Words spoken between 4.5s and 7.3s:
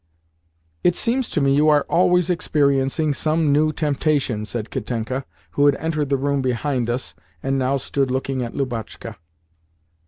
Katenka, who had entered the room behind us,